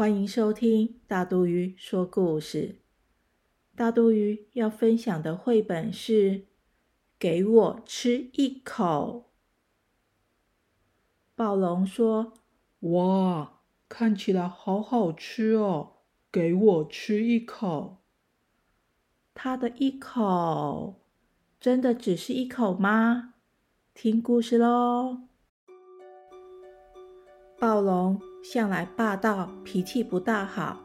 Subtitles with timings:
[0.00, 2.76] 欢迎收听大肚鱼说故事。
[3.76, 6.30] 大肚鱼要分享的绘本是
[7.18, 9.30] 《给我吃一口》。
[11.34, 12.32] 暴龙说
[12.96, 15.96] ：“哇，看起来好好吃哦，
[16.32, 17.98] 给我吃一口。”
[19.34, 21.02] 他的一口
[21.60, 23.34] 真的只是一口吗？
[23.92, 25.29] 听故事喽。
[27.60, 28.18] 暴龙。
[28.42, 30.78] 向来霸道，脾气不大好，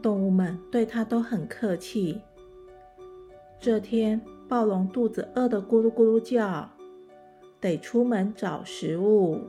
[0.00, 2.22] 动物们对他都很客气。
[3.60, 6.70] 这天，暴龙肚子饿得咕噜咕噜叫，
[7.60, 9.42] 得出门找食物。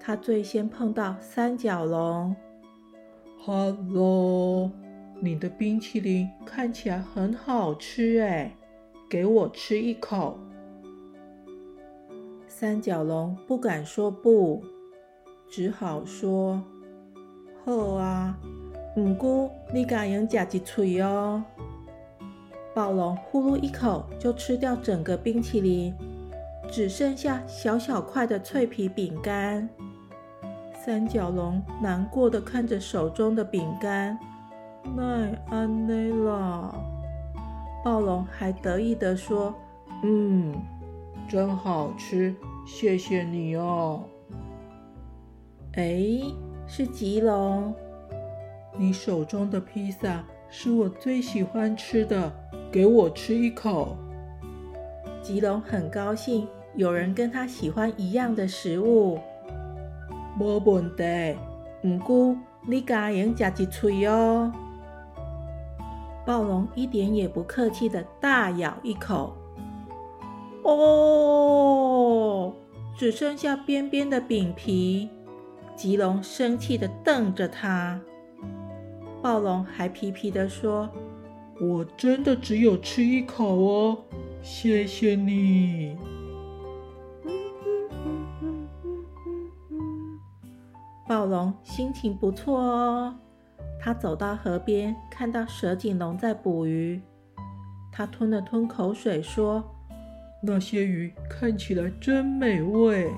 [0.00, 2.34] 它最先碰到三角龙。
[3.44, 4.70] “Hello，
[5.20, 8.56] 你的冰淇淋看起来很好吃哎，
[9.10, 10.38] 给我吃一口。”
[12.48, 14.64] 三角龙不敢说不。
[15.50, 16.62] 只好说
[17.66, 18.38] ：“好啊，
[18.94, 21.42] 不过你敢用夹一嘴哦。”
[22.72, 25.92] 暴龙呼噜一口就吃掉整个冰淇淋，
[26.70, 29.68] 只剩下小小块的脆皮饼干。
[30.72, 34.16] 三角龙难过的看着手中的饼干，
[34.96, 36.72] 奈安内啦。
[37.84, 39.52] 暴龙还得意的说
[40.04, 40.54] ：“嗯，
[41.28, 44.04] 真好吃，谢谢你哦。”
[45.74, 46.20] 哎，
[46.66, 47.72] 是吉隆，
[48.76, 52.32] 你手中的披萨是我最喜欢吃的，
[52.72, 53.96] 给我吃一口。
[55.22, 59.20] 吉隆很高兴，有人跟他喜欢一样的食物。
[60.36, 61.36] 没问题，
[61.82, 62.36] 唔过
[62.66, 64.52] 你加盐加一嘴哦。
[66.26, 69.36] 暴龙一点也不客气的大咬一口，
[70.64, 72.52] 哦，
[72.96, 75.08] 只剩下边边的饼皮。
[75.80, 77.98] 吉龙生气的瞪着他，
[79.22, 80.86] 暴龙还皮皮的说
[81.58, 83.98] ：“我真的只有吃一口哦，
[84.42, 85.96] 谢谢你。
[91.08, 93.14] ”暴龙心情不错哦，
[93.80, 97.00] 他走到河边，看到蛇颈龙在捕鱼，
[97.90, 99.64] 他吞了吞口水说
[100.44, 103.10] ：“那些鱼看起来真美味。”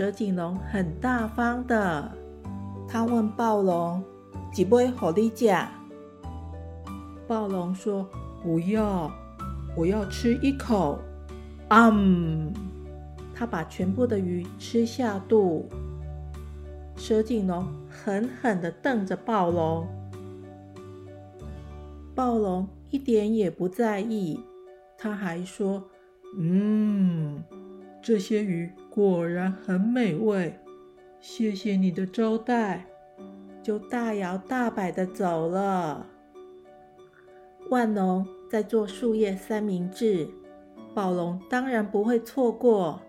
[0.00, 2.10] 蛇颈龙很大方的，
[2.88, 4.02] 他问暴龙
[4.50, 5.52] ：“几杯好你吃？”
[7.28, 8.08] 暴龙说
[8.42, 9.12] ：“不要，
[9.76, 10.98] 我要吃一口。”
[11.68, 12.50] 嗯，
[13.34, 15.68] 他把全部的鱼吃下肚。
[16.96, 19.86] 蛇颈龙狠狠的瞪着暴龙，
[22.14, 24.40] 暴龙一点也不在意，
[24.96, 25.84] 他还说
[26.40, 27.44] ：“嗯。”
[28.02, 30.54] 这些鱼果然很美味，
[31.20, 32.84] 谢谢你的招待，
[33.62, 36.06] 就大摇大摆的走了。
[37.70, 40.28] 万龙在做树叶三明治，
[40.94, 43.00] 暴龙当然不会错过。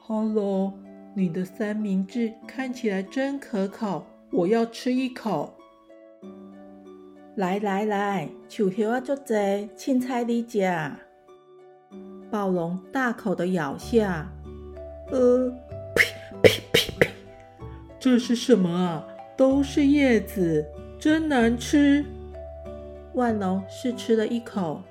[0.00, 0.72] Hello，
[1.14, 5.54] 你的三明治看起来真可口，我要吃一口。
[7.36, 10.68] 来来来，薯条啊，足多，青菜你吃。
[12.32, 14.28] 暴龙大口的咬下，
[15.10, 15.50] 呃，
[15.94, 16.04] 呸
[16.42, 17.10] 呸呸呸！
[17.98, 19.04] 这是什么啊？
[19.36, 20.66] 都是叶子，
[20.98, 22.04] 真难吃。
[23.14, 24.82] 万隆是吃了一口，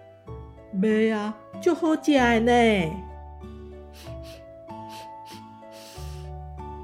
[0.72, 2.52] 没啊，就好吃呢。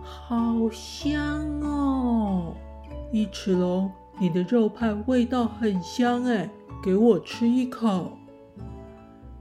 [0.03, 2.53] 好香哦！
[3.11, 6.49] 一齿龙，你的肉派味道很香哎，
[6.83, 8.17] 给我吃一口。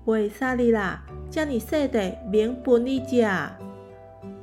[0.06, 1.04] 为啥哩啦？
[1.30, 3.22] 叫你细的免分你吃。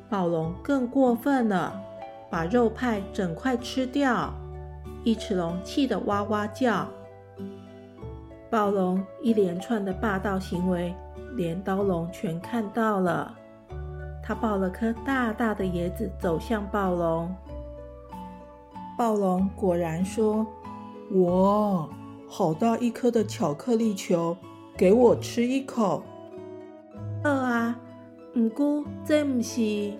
[0.09, 1.79] 暴龙更过分了，
[2.29, 4.33] 把肉派整块吃掉。
[5.03, 6.87] 一齿龙气得哇哇叫。
[8.49, 10.93] 暴龙一连串的霸道行为，
[11.35, 13.35] 镰刀龙全看到了。
[14.23, 17.33] 他抱了颗大大的椰子走向暴龙。
[18.97, 20.45] 暴龙果然说
[21.13, 21.87] ：“哇，
[22.27, 24.35] 好大一颗的巧克力球！”
[24.75, 26.03] 给我吃一口。
[28.29, 29.93] 好啊，不过这不是。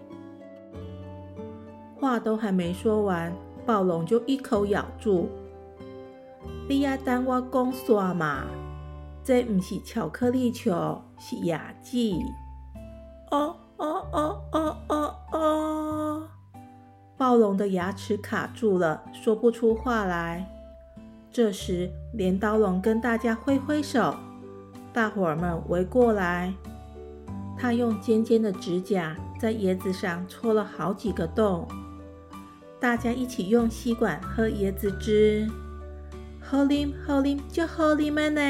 [2.00, 3.34] 话都还没说完，
[3.66, 5.30] 暴龙就一口咬住。
[6.68, 8.46] 你要等我讲煞嘛？
[9.24, 12.14] 这不是巧克力球，是牙齿。
[13.31, 16.28] 哦哦哦哦哦哦！
[17.18, 20.48] 暴龙的牙齿卡住了，说不出话来。
[21.31, 24.16] 这时，镰刀龙跟大家挥挥手，
[24.94, 26.54] 大伙儿们围过来。
[27.62, 31.68] 他用尖尖的指甲在椰子上戳了好几个洞，
[32.80, 35.46] 大家一起用吸管喝椰子汁。
[36.40, 38.42] 喝啉喝啉就喝啉们呢，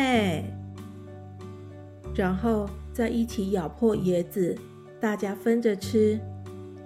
[2.14, 4.56] 然后再一起咬破椰子，
[5.00, 6.20] 大家分着吃，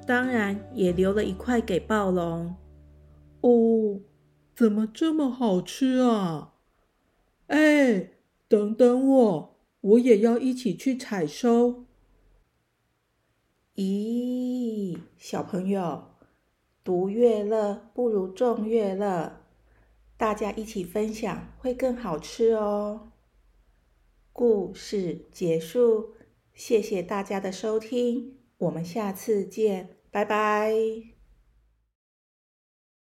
[0.08, 2.56] 当然也留了一块给暴龙。
[3.42, 4.00] 哦，
[4.56, 6.54] 怎么这么好吃啊？
[7.48, 8.12] 哎，
[8.48, 11.82] 等等我，我也要一起去采收。
[13.75, 16.04] 咦，小朋友，
[16.84, 19.42] 独乐乐不如众乐乐。
[20.16, 23.12] 大家一起分享会更好吃哦。
[24.31, 26.14] 故事结束，
[26.54, 31.12] 谢谢大家的收听，我们下次见，拜拜。